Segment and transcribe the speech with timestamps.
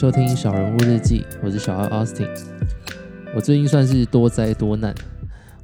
[0.00, 2.26] 收听小人物日记，我是小二 Austin。
[3.34, 4.94] 我最近算是多灾多难，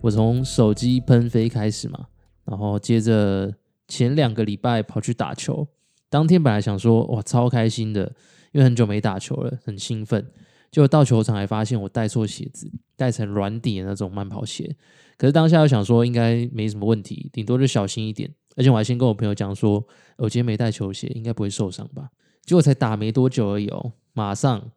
[0.02, 2.09] 我从手机喷飞开始嘛，
[2.45, 3.51] 然后接着
[3.88, 5.66] 前两个礼拜跑去打球，
[6.11, 8.12] 当天本来想说哇超开心的，
[8.52, 10.30] 因为很久没打球了，很兴奋。
[10.71, 14.77] 结果到球场还发现我带错鞋子，带成软底的那种慢跑鞋。
[15.16, 18.30] 可是当下又想说应该没什么问题，顶多就小心一点。
[18.55, 19.82] 而且我还先跟我朋友讲说，
[20.18, 22.10] 我今天没带球鞋，应该不会受伤吧。
[22.45, 24.70] 结果才打没多久而已哦，马上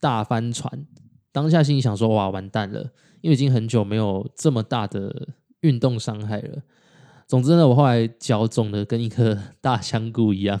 [0.00, 0.84] 大翻船。
[1.30, 2.90] 当下心里想说：“哇，完蛋了！”
[3.22, 5.28] 因为已经很久没有这么大的
[5.60, 6.60] 运动伤害了。
[7.28, 10.60] 总之呢，我后来脚肿的跟一颗 大香菇一样，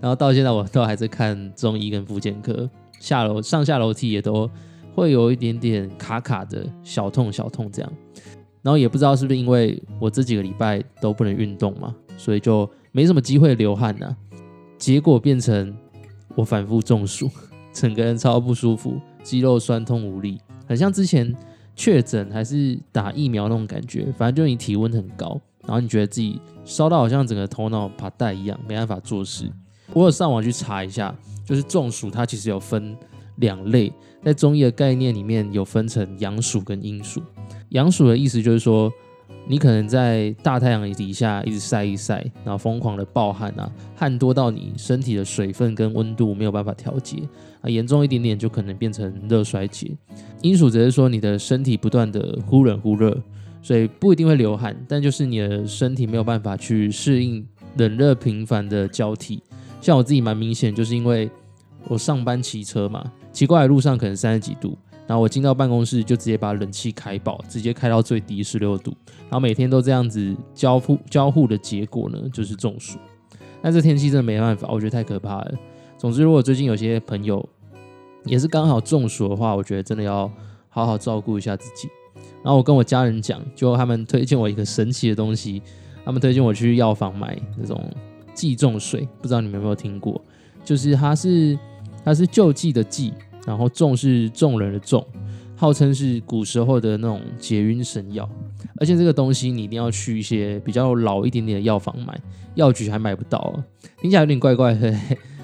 [0.00, 2.68] 然后到现在我都还在看中医跟复健科，
[3.00, 4.48] 下楼上下楼梯也都
[4.94, 7.92] 会有一点点卡卡的小痛小痛这样。
[8.60, 14.14] 然后也不知道是不是因为我这几个礼拜都不能运动嘛，所以就没什么机会流汗呐。
[14.78, 15.74] 结果变成
[16.34, 17.30] 我反复中暑，
[17.72, 21.34] 整个人超不舒服，肌肉酸痛无力，很像之前
[21.76, 24.12] 确诊还是打疫苗那种感觉。
[24.16, 29.50] 反正就你体温很高，然后你觉得自己烧到好像整个头脑怕带一样，没办法做事。
[29.92, 32.96] 我有上网去查一下，就是中暑它其实有分
[33.36, 33.92] 两类，
[34.24, 37.22] 在中医的概念里面有分成阳暑跟阴暑。
[37.70, 38.92] 阳暑的意思就是说。
[39.46, 47.18] 你可能在大太阳底下一直晒一晒，然后疯狂的暴汗啊，汗多到你身体的水分跟温度没有办法调节
[47.60, 49.90] 啊，严重一点点就可能变成热衰竭。
[50.40, 53.22] 阴暑则是说你的身体不断的忽冷忽热，
[53.60, 59.42] 所以不一定会流汗，但就是你的身体没有办法去适应冷热频繁的交替。
[59.80, 61.30] 像我自己蛮明显，就是因为
[61.86, 64.74] 我上班骑车嘛，骑过来路上可能三十几度。
[65.06, 68.90] 然后我进到办公室就直接把冷气开爆，直接开到最低十六度。
[69.22, 72.98] 然后每天都这样子交互交互的结果呢，就是中暑。
[73.60, 75.54] 但这天气真的没办法，我觉得太可怕了。
[75.98, 77.46] 总之，如果最近有些朋友
[78.24, 80.30] 也是刚好中暑的话，我觉得真的要
[80.68, 81.88] 好好照顾一下自己。
[82.42, 85.62] 然后我跟我家人讲，就他们推荐我一个神奇的东西，
[86.04, 87.82] 他们推荐我去药房买那种
[88.32, 90.20] 济中水，不知道你们有没有听过？
[90.64, 91.58] 就是它是
[92.04, 93.12] 它是救济的济。
[93.46, 95.06] 然后众是众人的众，
[95.56, 98.28] 号称是古时候的那种解晕神药，
[98.80, 102.18] 而且这个东西你一定要去一些比较老一点点的药房买，
[102.54, 103.62] 药局还买不到，
[104.00, 104.92] 听起来有点怪怪的。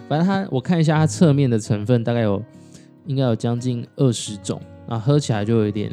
[0.08, 2.42] 反正它我看一下它侧面的成分，大概有
[3.06, 5.92] 应该有将近二十种，啊，喝起来就有点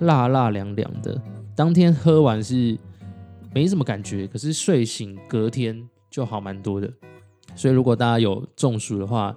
[0.00, 1.20] 辣辣凉凉的。
[1.54, 2.78] 当天喝完是
[3.52, 6.90] 没什么感觉，可是睡醒隔天就好蛮多的。
[7.54, 9.36] 所以如果大家有中暑的话，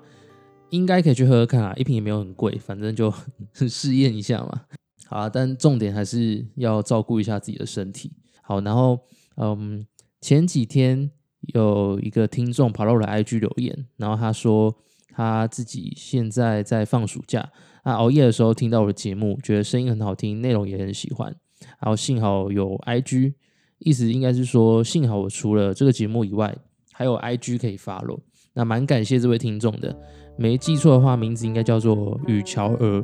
[0.71, 3.13] 应该可以去喝喝看啊，一瓶也没有很贵，反正就
[3.53, 4.65] 试验一下嘛。
[5.05, 8.13] 好啊，但重点还是要照顾一下自己的身体。
[8.41, 8.99] 好，然后
[9.35, 9.85] 嗯，
[10.21, 11.11] 前几天
[11.53, 14.73] 有一个听众跑到了 IG 留言，然后他说
[15.09, 17.51] 他自己现在在放暑假，
[17.83, 21.35] 他熬夜的时候听到我的节目，觉得声音很好听，内容也很喜欢。
[21.79, 23.33] 然后幸好有 IG，
[23.79, 26.57] 意思应该是说幸好我除了这个节目以外，
[26.93, 28.21] 还有 IG 可以发咯。
[28.53, 29.95] 那蛮感谢这位听众的。
[30.37, 33.03] 没记错的话，名字应该叫做雨乔儿。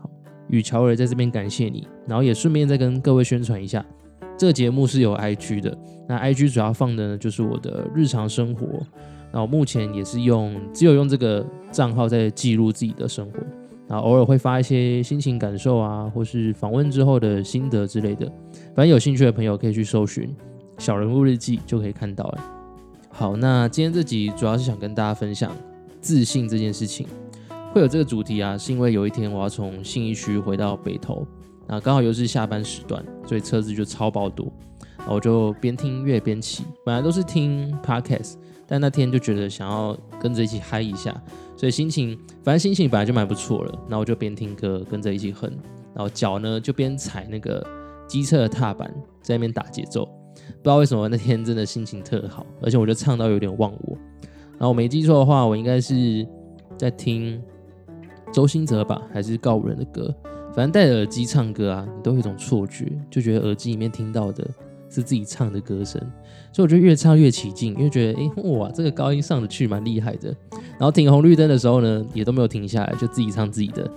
[0.00, 0.10] 好，
[0.48, 3.84] 雨乔儿在这边感谢你，然后也顺便再跟各位宣传一下，
[4.36, 5.76] 这个节目是有 IG 的。
[6.08, 8.66] 那 IG 主要放的呢就是我的日常生活，
[9.30, 13.38] 然后目前也是用只有用这个账号在记录自己的生活，
[13.86, 18.26] 然后偶尔会发一些心情感受啊，或是访问之后的心得之类的。
[18.74, 20.34] 反正有兴趣的朋友可以去搜寻
[20.78, 22.57] “小人物日记”就可以看到了。
[23.18, 25.50] 好，那今天这集主要是想跟大家分享。
[26.00, 27.04] 自信这件事情
[27.72, 31.26] 会有这个主题啊，是因为有一天我要从信义区回到北投，
[31.66, 34.52] 那刚好又是下班时段，所以车子就超爆多，
[35.08, 36.62] 我就边听音乐边骑。
[36.84, 38.34] 本来都是听 podcast，
[38.68, 41.12] 但那天就觉得想要跟着一起嗨一下，
[41.56, 43.78] 所以心情反正心情本来就蛮不错了。
[43.88, 45.50] 那我就边听歌跟着一起哼，
[45.92, 47.66] 然后脚呢就边踩那个
[48.06, 48.88] 机车的踏板
[49.20, 50.08] 在那边打节奏。
[50.56, 53.96] 不知道为什么那天真的心情特好，而且我就唱到有点忘我。
[54.52, 56.26] 然后我没记错的话，我应该是
[56.76, 57.40] 在听
[58.32, 60.14] 周兴哲吧，还是告五人的歌？
[60.54, 64.44] 反正戴着耳机唱歌啊，你都有一种错觉，就觉得耳机里面听到的
[64.90, 66.00] 是自己唱的歌声，
[66.52, 70.34] 所以我就越唱越起劲，因为觉得哎哇，这个高音上得去蛮厉害的。
[70.52, 73.88] 然后停红绿灯的时候呢，也都没有停下来，就自己唱自己的。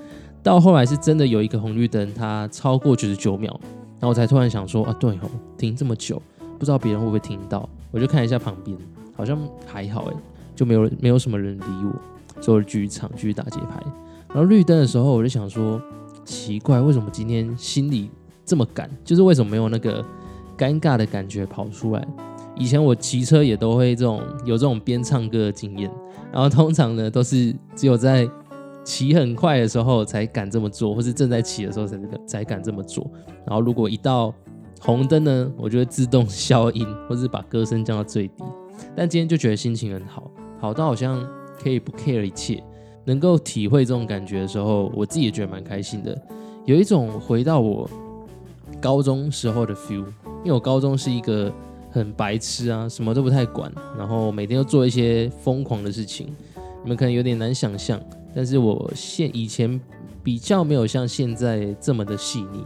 [0.44, 3.59] 到后来是真的有一个红绿灯，它超过九十九秒，
[4.00, 6.21] 然后我才突然想说啊，对哦，停这么久，
[6.61, 7.67] 不知道别人会不会听到？
[7.89, 8.77] 我就看一下旁边，
[9.15, 9.35] 好像
[9.65, 10.13] 还好哎。
[10.55, 13.81] 就没有没有什么人理我，所以我继续唱，继续打节拍。
[14.27, 15.81] 然后绿灯的时候，我就想说，
[16.23, 18.11] 奇怪，为什么今天心里
[18.45, 18.87] 这么赶？
[19.03, 20.05] 就是为什么没有那个
[20.55, 22.07] 尴尬的感觉跑出来？
[22.55, 25.89] 以前我骑车也都会这种有这种边唱歌的经验，
[26.31, 28.29] 然后通常呢都是只有在
[28.83, 31.97] 骑很快的时候才敢这么做，或是正在骑的时候才
[32.27, 33.09] 才敢这么做。
[33.47, 34.31] 然后如果一到
[34.83, 38.43] 红灯呢，我就会自动消音， 或是把歌声降到最低。
[38.95, 40.29] 但今天就觉得心情很好，
[40.59, 41.23] 好到好像
[41.61, 42.63] 可以不 care 一切，
[43.05, 46.19] 能够体会这种感觉的时候，我自己也觉得蛮开心的，
[46.65, 47.87] 有一种回到我
[48.81, 50.03] 高中时候的 feel。
[50.43, 51.53] 因为我高中是一个
[51.91, 56.35] 很白痴啊，什么都不太管，然后每天都做一些疯狂的事情，
[56.81, 58.01] 你们可能有点难想象。
[58.33, 59.79] 但是我现以前
[60.23, 62.57] 比较没有像现在这么的细腻，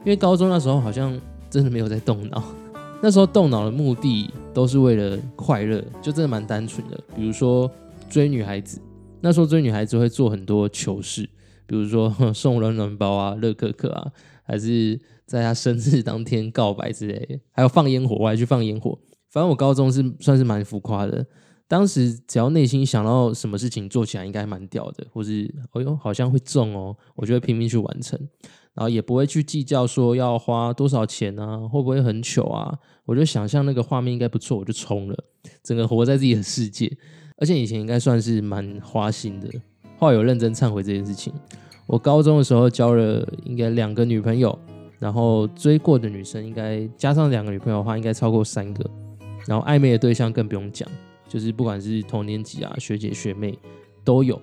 [0.00, 1.18] 因为高中那时候好像
[1.56, 2.44] 真的没有在动脑，
[3.02, 7.00] 那时候动脑的目的都是为了快乐，就真的蛮单纯的。
[7.16, 7.70] 比如说
[8.10, 8.78] 追女孩子，
[9.22, 11.26] 那时候追女孩子会做很多糗事，
[11.66, 14.12] 比如说 送暖暖包啊、乐可可啊，
[14.42, 18.98] 还是在她生日当天告白之类的，还有放烟火，我还去放烟火。
[19.30, 21.24] 反正我高中是算是蛮浮夸的。
[21.66, 28.20] 当时只要内心想到什么事情做起来应该蛮屌的，或是哎呦好像会中哦，我就会拼命去完成，
[28.76, 35.24] 然后也不会去计较说要花多少钱啊，会不会很糗啊，我就想象那个画面应该不错，我就冲了，
[35.62, 36.94] 整个活在自己的世界。
[37.38, 39.48] 而且以前应该算是蛮花心的，
[39.98, 41.32] 后来有认真忏悔这件事情。
[41.86, 44.58] 我高中的时候交了应该两个女朋友，
[44.98, 48.84] 然后追过的女生应该加上两个女朋友的话，应该超过三个，
[49.46, 50.88] 然后暧昧的对象更不用讲。
[51.28, 53.58] 就是不管是同年级啊，学姐学妹
[54.04, 54.40] 都有。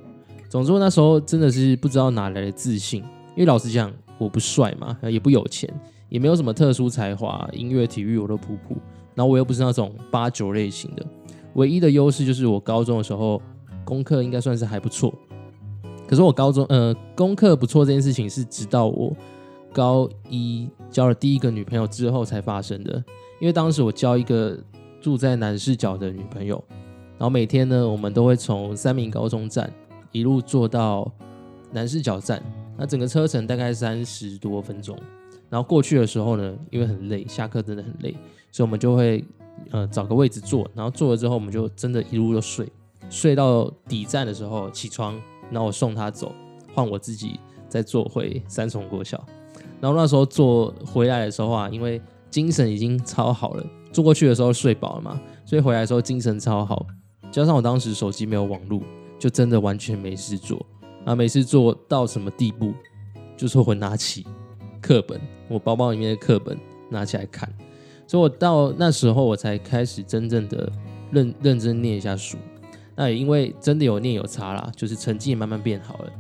[0.50, 3.02] 总之我那时候真的是不知道哪来的自信，
[3.36, 5.70] 因为老实讲我不帅嘛，也不有钱，
[6.10, 8.76] 也没有什么特殊才华，音乐、体育我都普普。
[9.16, 11.06] 然后我又不是那种八九类型的，
[11.54, 13.42] 唯一的优势就是我高中的时候
[13.84, 15.14] 功课应该算是还不错。
[16.08, 19.16] 可是我高中呃功课不错这件事情是直到我
[19.72, 23.04] 高一交了第一个女朋友之后才发生的，
[23.40, 24.58] 因为当时我交一个。
[25.04, 26.64] 住在南市角的女朋友，
[27.18, 29.70] 然后每天呢，我们都会从三明高中站
[30.14, 31.12] 一路坐到
[31.74, 32.42] 南市角站，
[32.84, 34.94] 那整个车程大概三十多分钟。
[35.50, 38.12] 然后过去的时候呢，因为很累，下课真的很累，
[38.52, 39.24] 所以我们就会
[39.72, 42.68] 呃找个位置坐，然后坐了之后，我们就真的一路都睡，
[43.10, 45.18] 睡到底站的时候起床，
[45.50, 46.36] 然后我送他走，
[46.74, 47.40] 换我自己
[47.70, 49.26] 再坐回三重国小。
[49.80, 53.66] 然后那时候坐回来的时候啊，因为精神已经超好了。
[53.94, 56.86] 坐过去的时候睡饱了嘛，所以回来的时候精神超好，
[57.32, 58.82] 加上我当时手机没有网络，
[59.18, 60.66] 就真的完全没事做
[61.06, 61.16] 啊！
[61.16, 62.74] 每次做到什么地步？
[63.36, 64.26] 就是会拿起
[64.82, 65.20] 课本，
[65.50, 66.58] 我包包里面的课本
[66.90, 67.52] 拿起来看，
[68.08, 70.72] 所以我到那时候我才开始真正的
[71.12, 72.38] 认认真念一下书。
[72.96, 76.12] 那也因为真的有念有差啦，就是成绩也慢慢变好了。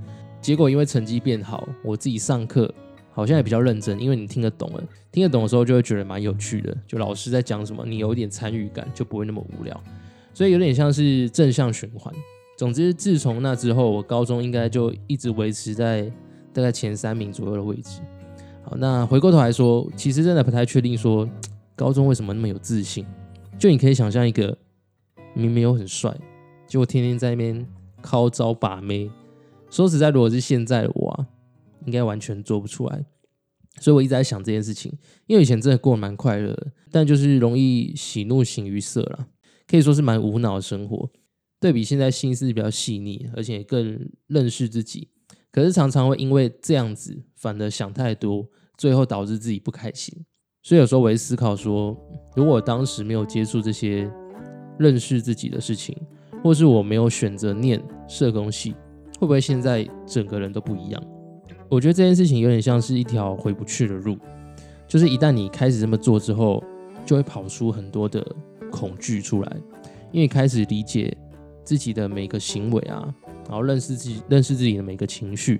[0.41, 2.73] 结果因为成绩变好，我自己上课。
[3.15, 6.75] 好像也比较认真，因为你听得懂了，听得懂的时候就会觉得蛮有趣的。
[6.87, 9.79] 就老师在讲什么，你有一点参与感，就不会那么无聊。
[10.33, 12.11] 所以有点像是正向循环。
[12.63, 16.09] 总之，自从那之后，我高中应该就一直维持在
[16.53, 17.99] 大概前三名左右的位置。
[18.63, 21.29] 好，那回过头来说，其实真的不太确定说
[21.75, 23.05] 高中为什么那么有自信。
[23.59, 24.57] 就你可以想象一个
[25.33, 26.17] 明明有很帅，
[26.65, 27.67] 结果天天在那边
[28.01, 29.11] 靠招把妹。
[29.69, 31.27] 说实在，如果是现在的我啊。
[31.85, 33.03] 应该完全做不出来，
[33.81, 34.89] 所以我一直在想这件事情。
[35.27, 36.57] 因为以前真的过得蛮快乐，
[36.89, 39.27] 但就是容易喜怒形于色了，
[39.67, 41.09] 可以说是蛮无脑的生活。
[41.63, 45.07] 对比现在心思比较细腻，而且更认识自己。
[45.49, 48.45] 可是常常会因为这样子，反而想太多，
[48.77, 50.13] 最后导致自己不开心。
[50.61, 51.97] 所以有时候我会思考说，
[52.35, 54.11] 如果当时没有接触这些
[54.77, 55.95] 认识自己的事情，
[56.43, 58.71] 或是我没有选择念社工系，
[59.17, 61.01] 会不会现在整个人都不一样？
[61.69, 64.17] 我觉得这件事情有点像是一条回不去的路，
[64.85, 66.61] 就是一旦你开始这么做之后，
[67.05, 68.21] 就会跑出很多的
[68.69, 69.57] 恐惧出来，
[70.11, 71.15] 因为开始理解
[71.63, 73.13] 自己的每个行为啊，
[73.47, 75.59] 然后认识自己、认识自己的每个情绪。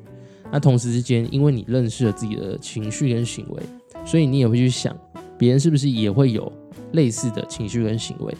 [0.52, 3.64] 那同时之间，因为你认识了自己的情绪跟行为，
[4.06, 4.96] 所以你也会去想，
[5.38, 6.52] 别人是不是也会有
[6.92, 8.36] 类似的情绪跟行为。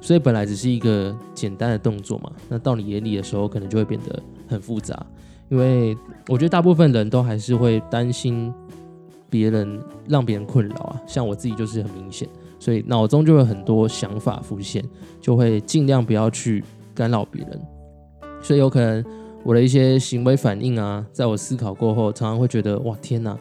[0.00, 5.06] 所以本来只是一个简单的动作嘛，那到你眼里的时候，可能就会变得很复杂。
[5.50, 5.96] 因为
[6.28, 8.52] 我觉得大部分人都还是会担心
[9.28, 12.26] 别人让别人困扰啊，像我自己就是很明显，
[12.58, 14.82] 所以脑中就会很多想法浮现，
[15.20, 17.60] 就会尽量不要去干扰别人。
[18.40, 19.04] 所以有可能
[19.42, 23.38] 我的一些行为反应啊，在我思考过后，常常会觉得哇天哪，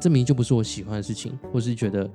[0.00, 2.08] 这明明就不是我喜欢的事情，或是觉得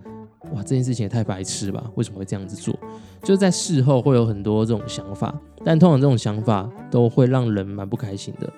[0.53, 2.77] 哇这件事情也太白痴吧，为什么会这样子做？
[3.23, 8.51] 就在事后会有很多这种想法，但通常这种想法都会让人蛮不开心的。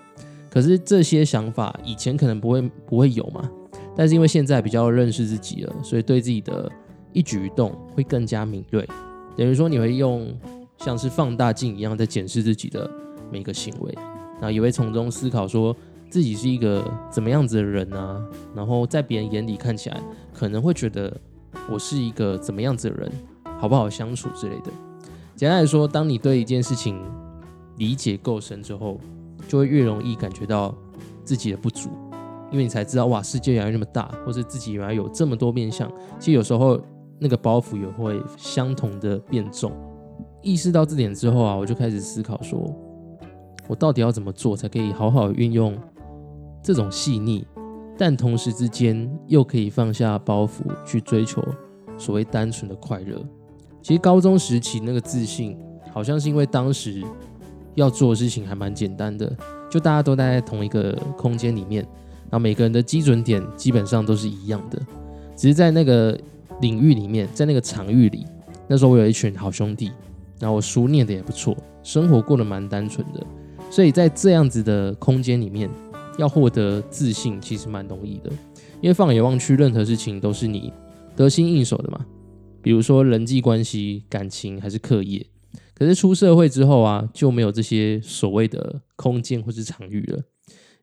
[0.50, 3.50] 可是这些想法以前可能不会不会有嘛，
[3.96, 6.72] 但是因为现在比较认识自己了，所以对自己的
[7.12, 8.88] 一举一动会更加敏锐。
[9.36, 10.32] 等于说你会用
[10.84, 12.90] 像是放大镜一样在检视自己的
[13.32, 13.98] 每个行为，
[14.42, 15.74] 那也会从中思考说
[16.10, 18.22] 自己是一个怎么样子的人啊，
[18.54, 19.98] 然后在别人眼里看起来
[20.34, 21.16] 可能会觉得
[21.70, 23.10] 我是一个怎么样子的人，
[23.58, 24.72] 好不好相处之类的。
[25.38, 27.02] 简单来说，当你对一件事情
[27.78, 29.00] 理解够深之后，
[29.48, 30.76] 就会越容易感觉到
[31.24, 31.90] 自己的不足，
[32.52, 35.90] 因为你才知道哇，世界原来那么大，或者自己原来有这么多面相。
[36.20, 36.78] 其实有时候
[37.20, 39.72] 那个包袱也会相同的变重。
[40.44, 42.70] 意识到这点之后啊，我就开始思考说，
[43.68, 45.76] 我到底要怎么做才可以好好运用
[46.62, 47.46] 这种细腻，
[47.98, 51.42] 但同时之间又可以放下包袱去追求
[51.98, 53.26] 所谓单纯的快乐。
[53.82, 55.58] 其实高中时期那个自信，
[55.92, 57.02] 好像是因为当时
[57.76, 59.34] 要做的事情还蛮简单的，
[59.70, 61.84] 就大家都待在同一个空间里面，
[62.30, 64.80] 然后每个人的基准点基本上都是一样的，
[65.36, 66.18] 只是在那个
[66.62, 68.26] 领域里面，在那个场域里，
[68.68, 69.92] 那时候我有一群好兄弟，
[70.40, 73.26] 然后书念的也不错，生活过得蛮单纯的，
[73.70, 75.70] 所以在这样子的空间里面，
[76.18, 78.30] 要获得自信其实蛮容易的，
[78.82, 80.72] 因为放眼望去，任何事情都是你
[81.16, 82.06] 得心应手的嘛。
[82.62, 85.26] 比如说人际关系、感情还是课业，
[85.74, 90.24] 可是出社会之后啊，就没有这些所谓的空间或是场域了，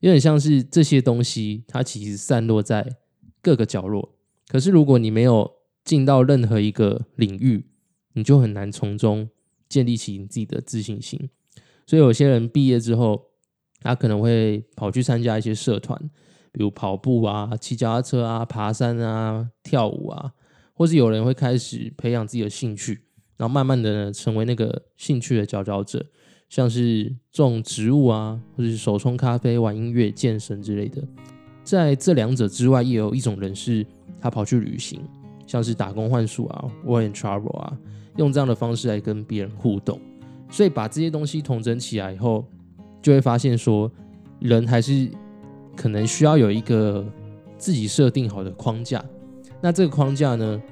[0.01, 2.97] 有点像是这些东西它其实散落在
[3.41, 4.15] 各个角落。
[4.49, 5.51] 可是如果你没有
[5.85, 7.67] 进到任何一个领域，
[8.13, 9.31] 你就很难从中
[9.71, 11.31] 建立起你自己的自信心。
[11.87, 13.29] 所以有些人毕业之后，
[13.81, 15.99] 他可能会跑去参加一些社团，
[16.53, 20.33] 比如跑步啊、骑脚踏车啊、爬山啊、跳舞啊。
[20.75, 23.03] 或是有人会开始培养自己的兴趣，
[23.37, 26.07] 然后慢慢的呢成为那个兴趣的佼佼者，
[26.49, 31.07] 像是种植物啊，或者是手冲咖啡、玩音乐、健身之类的。
[31.63, 33.87] 在这两者之外，也有一种人是
[34.19, 35.03] 他跑去旅行，
[35.51, 37.77] 像是打工换宿啊，work and travel 啊，
[38.19, 40.01] 用这样的方式来跟别人互动。
[40.49, 42.45] 所以把这些东西统整起来以后，
[43.03, 43.91] 就会发现说，
[44.39, 45.11] 人还是
[45.75, 47.05] 可能需要有一个
[47.59, 49.05] 自己设定好的框架。
[49.61, 50.63] 那这个框架呢，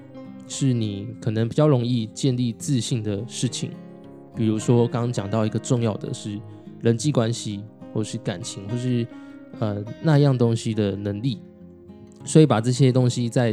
[0.46, 3.72] 是你可能比较容易建立自信的事情，
[4.36, 6.40] 比如说刚刚讲到一个重要的是
[6.80, 9.04] 人际关系，或是感情，或是
[9.58, 11.40] 呃那样东西的能力。
[12.24, 13.52] 所以把这些东西在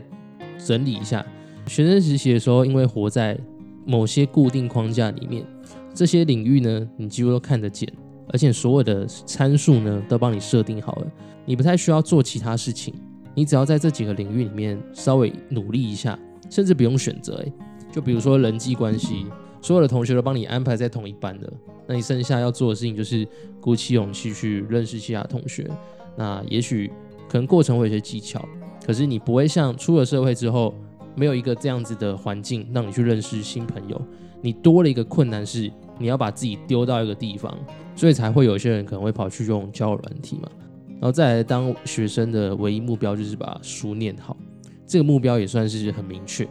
[0.58, 1.26] 整理一下。
[1.68, 3.38] 学生实习的时候，因为活在
[3.86, 5.46] 某些固定框架里面，
[5.94, 7.92] 这些领域呢，你几乎都看得见，
[8.30, 11.12] 而且所有的参数呢，都帮你设定好了，
[11.46, 12.94] 你不太需要做其他事情。
[13.34, 16.18] 你只要在这几个领域里面稍微努力一下，
[16.50, 17.52] 甚至不用选择，诶，
[17.92, 19.26] 就比如说人际关系，
[19.62, 21.52] 所有的同学都帮你安排在同一班的，
[21.88, 23.28] 那你剩下要做的事情就是
[23.60, 25.70] 鼓起勇气去认识其他同学。
[26.16, 26.90] 那也许
[27.28, 28.48] 可能过程会有些技巧，
[28.86, 30.74] 可是你不会像出了社会之后
[31.16, 34.00] 没有一个这样子的环境让你去认识新朋友，
[34.42, 37.58] 你多了一个困难是你要把自己丢到一个地方，
[37.96, 40.50] 所以才会有些人可能会跑去用交友软体嘛。
[40.88, 44.38] 然后再来当学生的唯一目标就是把书念好，
[44.86, 46.48] 这个目标也算是很明确，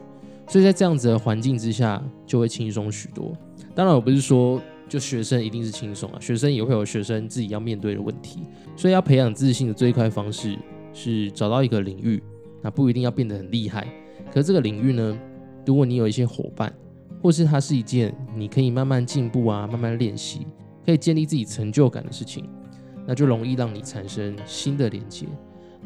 [0.48, 3.32] 所以在这样子的环境之下就会轻松许多。
[3.74, 8.40] 当然我不是说就学生一定是轻松啊，学生也会有学生自己要面对的问题，
[8.76, 10.58] 所以要培养自信的最快方式
[10.94, 12.22] 是找到一个领域，
[12.62, 13.86] 那不一定要变得很厉害，
[14.32, 15.18] 可是这个领域呢，
[15.66, 16.72] 如果你有一些伙伴，
[17.20, 20.46] 或是它是一件你可以慢慢进步啊、慢慢练习，
[20.86, 22.48] 可以建立自己成就感的事情。
[23.06, 25.26] 那就容易让你产生新的连接。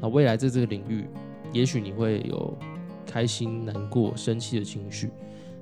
[0.01, 1.05] 那未来在这个领域，
[1.53, 2.57] 也许你会有
[3.05, 5.11] 开心、难过、生气的情绪，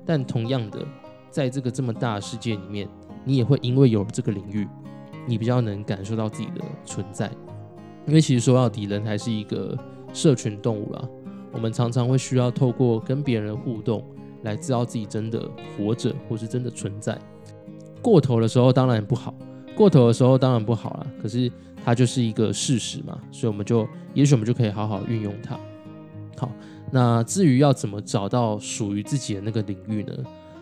[0.05, 0.85] 但同样的，
[1.31, 2.87] 在这个这么大的世界里面，
[3.25, 4.67] 你也会因为有这个领域，
[5.25, 7.27] 你比较能感受到自己的存在。
[8.07, 9.77] 因为其实说到底，人还是一个
[10.13, 11.07] 社群动物啦。
[11.51, 14.03] 我们常常会需要透过跟别人互动，
[14.43, 15.41] 来知道自己真的
[15.77, 17.17] 活着，或是真的存在。
[18.01, 19.33] 过头的时候，当然不好。
[19.75, 21.51] 过头的时候当然不好了，可是
[21.83, 25.59] 它就是一个事实嘛，所以我们就也许我们就可以好好运用它。
[26.37, 26.51] 好，
[26.91, 30.13] 那至于要怎么找到属于自己的那个领域呢？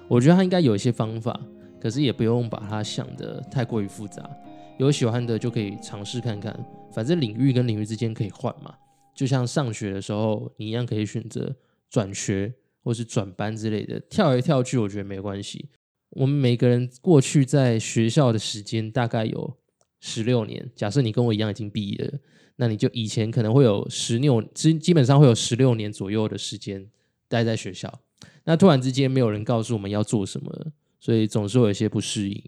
[0.08, 1.40] 我觉得它应该有一些方法，
[1.80, 4.30] 可是也不用把它想得太过于复杂。
[4.78, 6.54] 有喜欢的就可以尝试看看，
[6.94, 8.76] 反正领域跟领域之间可以换嘛。
[9.16, 11.56] 就像上学的时候，你一样可以选择
[11.90, 12.54] 转学
[12.84, 15.70] 或是转班之类的，跳来跳去，我觉得没关系。
[16.10, 19.58] 我们每个人过去在学校的时间大概有
[20.02, 20.70] 十六年。
[20.76, 22.20] 假设你跟我一样已经毕业了，
[22.58, 26.86] 那你就以前可能会有十六，基基本上会有十六年左右的时间
[27.30, 28.02] 待在学校。
[28.44, 30.68] 那突然之间没有人告诉我们要做什么，
[31.00, 32.44] 所以总是会有些不适应。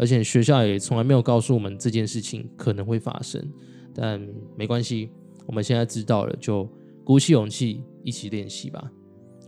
[0.00, 3.38] 而且学校也从来没有告诉我们这件事情可能会发生。
[3.94, 4.18] 但
[4.56, 5.10] 没关系，
[5.46, 6.66] 我们现在知道了，就
[7.04, 8.90] 鼓起勇气一起练习吧。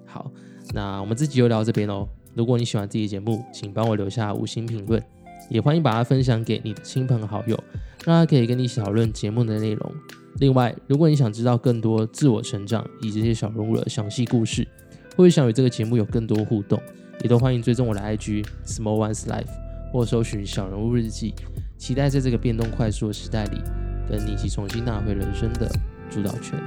[0.04, 0.30] 好，
[0.74, 2.06] 那我们这集就聊到这边喽。
[2.34, 5.02] 如果你喜欢这期节目，请帮我留下五星评论，
[5.48, 7.56] 也欢迎把它分享给你的亲朋好友，
[8.04, 9.94] 让他可以跟你一起讨论节目的内容。
[10.38, 14.68] 另外，如果你想知道更多自我成长以及这些小人物的详细故事，
[15.16, 16.78] 或者想与这个节目有更多互动，
[17.22, 19.46] 也都欢迎追踪我的 IG Small One's Life，
[19.92, 21.34] 或搜寻小人物日记。
[21.76, 23.60] 期待在这个变动快速的时代里，
[24.08, 25.68] 跟你一起重新拿回人生的
[26.08, 26.58] 主导权。